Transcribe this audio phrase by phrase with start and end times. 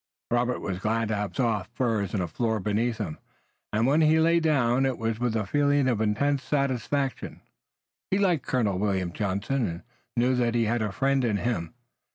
[0.31, 3.19] Robert was glad to have soft furs and a floor beneath him,
[3.71, 7.39] and when he lay down it was with a feeling of intense satisfaction.
[8.09, 9.83] He liked Colonel William Johnson, and
[10.17, 11.75] knew that he had a friend in him.